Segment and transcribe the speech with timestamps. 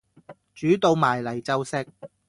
[0.55, 1.85] 煮到埋嚟就食